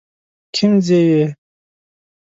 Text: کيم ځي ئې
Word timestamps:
کيم 0.55 0.73
ځي 0.85 0.99
ئې 1.11 1.23